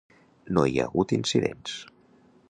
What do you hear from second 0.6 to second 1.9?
hi ha hagut incidents.